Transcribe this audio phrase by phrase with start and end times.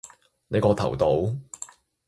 [0.47, 1.37] 你個頭度？